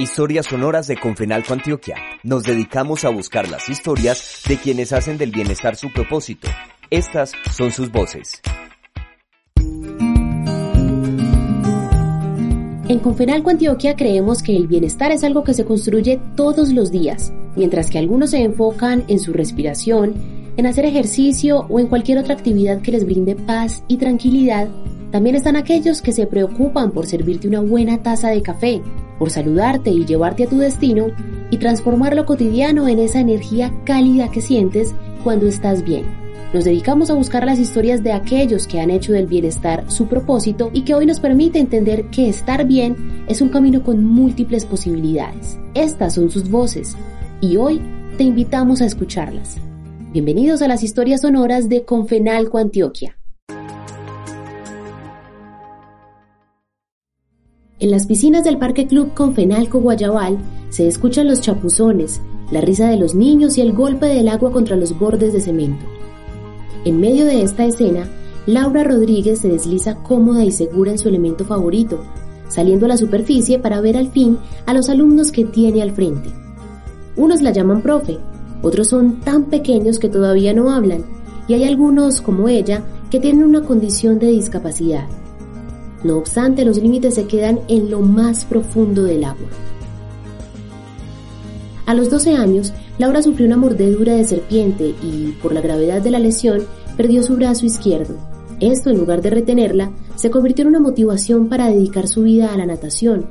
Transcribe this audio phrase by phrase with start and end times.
[0.00, 1.96] Historias sonoras de Confenalco Antioquia.
[2.22, 6.48] Nos dedicamos a buscar las historias de quienes hacen del bienestar su propósito.
[6.88, 8.40] Estas son sus voces.
[12.88, 17.30] En Confenalco Antioquia creemos que el bienestar es algo que se construye todos los días,
[17.54, 20.14] mientras que algunos se enfocan en su respiración,
[20.56, 24.66] en hacer ejercicio o en cualquier otra actividad que les brinde paz y tranquilidad.
[25.12, 28.80] También están aquellos que se preocupan por servirte una buena taza de café,
[29.20, 31.08] por saludarte y llevarte a tu destino
[31.50, 36.06] y transformar lo cotidiano en esa energía cálida que sientes cuando estás bien.
[36.54, 40.70] Nos dedicamos a buscar las historias de aquellos que han hecho del bienestar su propósito
[40.72, 45.58] y que hoy nos permite entender que estar bien es un camino con múltiples posibilidades.
[45.74, 46.96] Estas son sus voces
[47.42, 47.80] y hoy
[48.16, 49.58] te invitamos a escucharlas.
[50.12, 53.19] Bienvenidos a las historias sonoras de Confenalco Antioquia.
[57.80, 60.36] En las piscinas del Parque Club Confenalco Guayabal
[60.68, 64.76] se escuchan los chapuzones, la risa de los niños y el golpe del agua contra
[64.76, 65.86] los bordes de cemento.
[66.84, 68.06] En medio de esta escena,
[68.44, 72.04] Laura Rodríguez se desliza cómoda y segura en su elemento favorito,
[72.48, 76.28] saliendo a la superficie para ver al fin a los alumnos que tiene al frente.
[77.16, 78.18] Unos la llaman profe,
[78.60, 81.06] otros son tan pequeños que todavía no hablan,
[81.48, 85.06] y hay algunos, como ella, que tienen una condición de discapacidad.
[86.02, 89.48] No obstante, los límites se quedan en lo más profundo del agua.
[91.86, 96.10] A los 12 años, Laura sufrió una mordedura de serpiente y, por la gravedad de
[96.10, 96.62] la lesión,
[96.96, 98.14] perdió su brazo izquierdo.
[98.60, 102.56] Esto, en lugar de retenerla, se convirtió en una motivación para dedicar su vida a
[102.56, 103.26] la natación,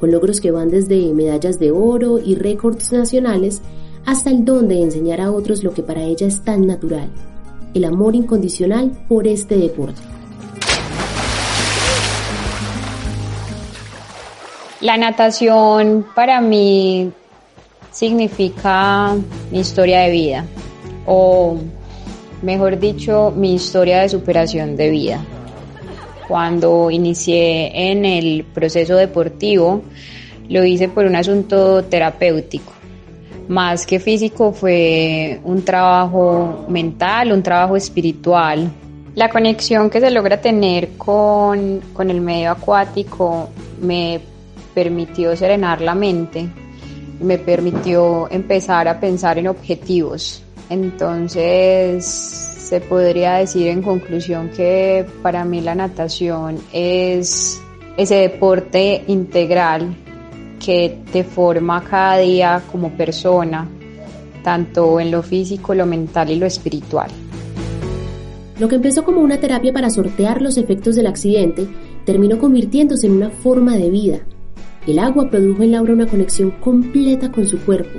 [0.00, 3.60] con logros que van desde medallas de oro y récords nacionales
[4.06, 7.10] hasta el don de enseñar a otros lo que para ella es tan natural,
[7.74, 10.00] el amor incondicional por este deporte.
[14.80, 17.10] La natación para mí
[17.90, 19.16] significa
[19.50, 20.44] mi historia de vida
[21.04, 21.56] o
[22.42, 25.24] mejor dicho mi historia de superación de vida.
[26.28, 29.82] Cuando inicié en el proceso deportivo
[30.48, 32.72] lo hice por un asunto terapéutico.
[33.48, 38.70] Más que físico fue un trabajo mental, un trabajo espiritual.
[39.16, 43.48] La conexión que se logra tener con, con el medio acuático
[43.80, 44.20] me
[44.78, 46.48] permitió serenar la mente
[47.20, 50.40] me permitió empezar a pensar en objetivos.
[50.70, 57.60] Entonces, se podría decir en conclusión que para mí la natación es
[57.96, 59.96] ese deporte integral
[60.64, 63.68] que te forma cada día como persona,
[64.44, 67.10] tanto en lo físico, lo mental y lo espiritual.
[68.60, 71.66] Lo que empezó como una terapia para sortear los efectos del accidente
[72.04, 74.20] terminó convirtiéndose en una forma de vida
[74.92, 77.98] el agua produjo en Laura una conexión completa con su cuerpo.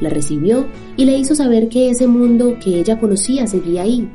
[0.00, 4.08] La recibió y le hizo saber que ese mundo que ella conocía seguía ahí.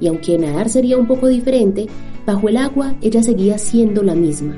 [0.00, 1.86] Y aunque nadar sería un poco diferente,
[2.26, 4.56] bajo el agua ella seguía siendo la misma.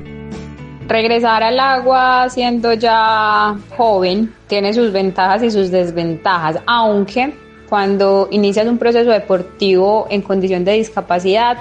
[0.87, 7.33] Regresar al agua siendo ya joven tiene sus ventajas y sus desventajas, aunque
[7.69, 11.57] cuando inicias un proceso deportivo en condición de discapacidad,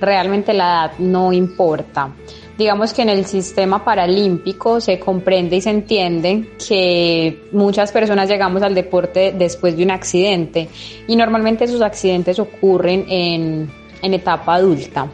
[0.00, 2.10] realmente la edad no importa.
[2.58, 8.62] Digamos que en el sistema paralímpico se comprende y se entiende que muchas personas llegamos
[8.62, 10.68] al deporte después de un accidente
[11.06, 13.70] y normalmente esos accidentes ocurren en,
[14.02, 15.06] etapa adulta.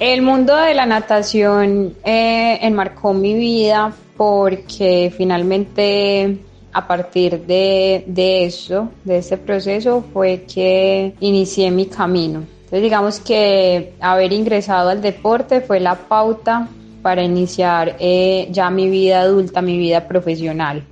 [0.00, 6.36] El mundo de la natación eh, enmarcó mi vida porque finalmente
[6.72, 12.42] a partir de, de eso, de ese proceso, fue que inicié mi camino.
[12.72, 16.70] Entonces digamos que haber ingresado al deporte fue la pauta
[17.02, 20.82] para iniciar eh, ya mi vida adulta, mi vida profesional.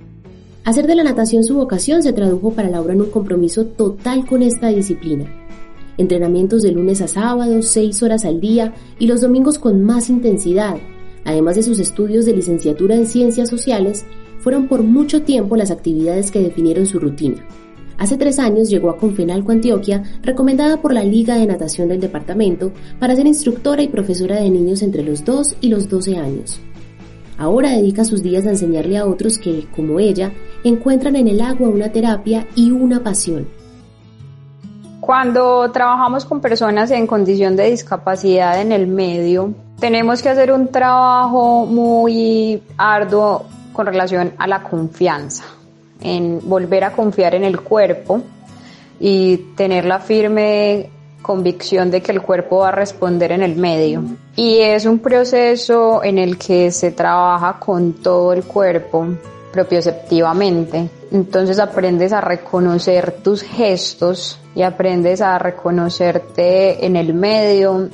[0.63, 4.43] Hacer de la natación su vocación se tradujo para Laura en un compromiso total con
[4.43, 5.25] esta disciplina.
[5.97, 10.77] Entrenamientos de lunes a sábado, seis horas al día y los domingos con más intensidad,
[11.25, 14.05] además de sus estudios de licenciatura en ciencias sociales,
[14.37, 17.43] fueron por mucho tiempo las actividades que definieron su rutina.
[18.01, 22.71] Hace tres años llegó a Confenalco Antioquia, recomendada por la Liga de Natación del departamento,
[22.99, 26.59] para ser instructora y profesora de niños entre los 2 y los 12 años.
[27.37, 30.31] Ahora dedica sus días a enseñarle a otros que, como ella,
[30.63, 33.47] encuentran en el agua una terapia y una pasión.
[34.99, 40.69] Cuando trabajamos con personas en condición de discapacidad en el medio, tenemos que hacer un
[40.69, 45.43] trabajo muy arduo con relación a la confianza
[46.01, 48.21] en volver a confiar en el cuerpo
[48.99, 50.89] y tener la firme
[51.21, 54.03] convicción de que el cuerpo va a responder en el medio.
[54.35, 59.07] Y es un proceso en el que se trabaja con todo el cuerpo,
[59.51, 60.89] propioceptivamente.
[61.11, 67.89] Entonces aprendes a reconocer tus gestos y aprendes a reconocerte en el medio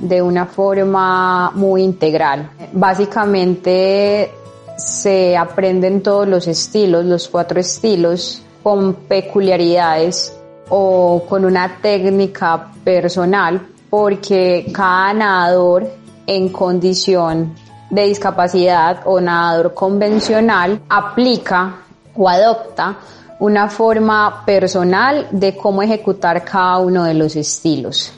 [0.00, 2.50] de una forma muy integral.
[2.72, 4.30] Básicamente
[4.78, 10.34] se aprenden todos los estilos, los cuatro estilos, con peculiaridades
[10.68, 15.90] o con una técnica personal, porque cada nadador
[16.26, 17.54] en condición
[17.90, 21.80] de discapacidad o nadador convencional aplica
[22.14, 22.98] o adopta
[23.40, 28.12] una forma personal de cómo ejecutar cada uno de los estilos.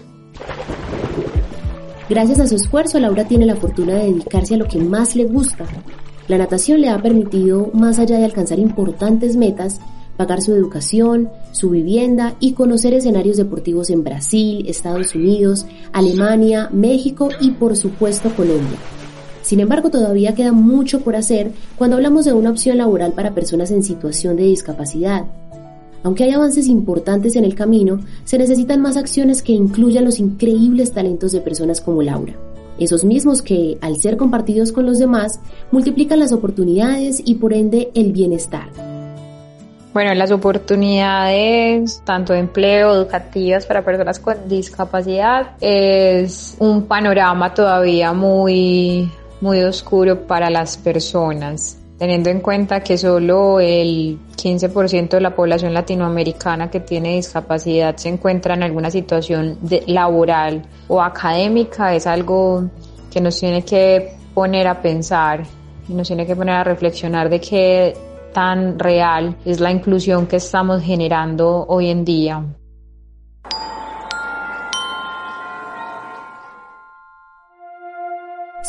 [2.09, 5.25] Gracias a su esfuerzo, Laura tiene la fortuna de dedicarse a lo que más le
[5.25, 5.65] gusta.
[6.31, 9.81] La natación le ha permitido, más allá de alcanzar importantes metas,
[10.17, 17.31] pagar su educación, su vivienda y conocer escenarios deportivos en Brasil, Estados Unidos, Alemania, México
[17.41, 18.79] y por supuesto Colombia.
[19.43, 23.73] Sin embargo, todavía queda mucho por hacer cuando hablamos de una opción laboral para personas
[23.73, 25.25] en situación de discapacidad.
[26.05, 30.93] Aunque hay avances importantes en el camino, se necesitan más acciones que incluyan los increíbles
[30.93, 32.37] talentos de personas como Laura.
[32.81, 35.39] Esos mismos que, al ser compartidos con los demás,
[35.71, 38.69] multiplican las oportunidades y por ende el bienestar.
[39.93, 48.13] Bueno, las oportunidades, tanto de empleo, educativas para personas con discapacidad, es un panorama todavía
[48.13, 49.11] muy,
[49.41, 55.75] muy oscuro para las personas teniendo en cuenta que solo el 15% de la población
[55.75, 62.71] latinoamericana que tiene discapacidad se encuentra en alguna situación laboral o académica, es algo
[63.13, 65.43] que nos tiene que poner a pensar
[65.91, 67.95] y nos tiene que poner a reflexionar de qué
[68.33, 72.43] tan real es la inclusión que estamos generando hoy en día.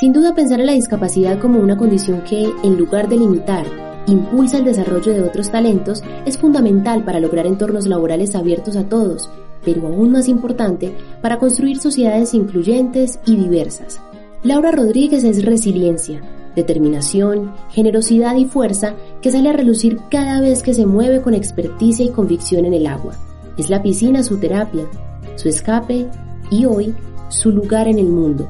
[0.01, 3.67] Sin duda pensar en la discapacidad como una condición que, en lugar de limitar,
[4.07, 9.29] impulsa el desarrollo de otros talentos es fundamental para lograr entornos laborales abiertos a todos,
[9.63, 14.01] pero aún más importante para construir sociedades incluyentes y diversas.
[14.41, 16.19] Laura Rodríguez es resiliencia,
[16.55, 22.03] determinación, generosidad y fuerza que sale a relucir cada vez que se mueve con experticia
[22.03, 23.13] y convicción en el agua.
[23.55, 24.87] Es la piscina su terapia,
[25.35, 26.07] su escape
[26.49, 26.95] y hoy
[27.29, 28.49] su lugar en el mundo.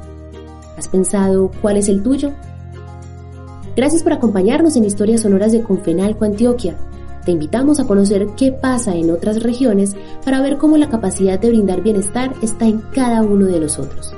[0.82, 2.32] ¿Has pensado cuál es el tuyo?
[3.76, 6.76] Gracias por acompañarnos en Historias Sonoras de Confenalco, Antioquia.
[7.24, 9.96] Te invitamos a conocer qué pasa en otras regiones
[10.26, 14.16] para ver cómo la capacidad de brindar bienestar está en cada uno de nosotros.